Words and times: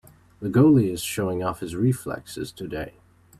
The 0.39 0.49
goalie 0.49 0.89
is 0.91 1.03
showing 1.03 1.43
off 1.43 1.59
his 1.59 1.75
reflexes 1.75 2.51
today. 2.51 2.95